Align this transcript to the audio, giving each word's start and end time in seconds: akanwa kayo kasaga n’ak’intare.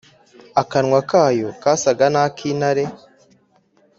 akanwa 0.61 0.99
kayo 1.11 1.47
kasaga 1.63 2.05
n’ak’intare. 2.13 2.85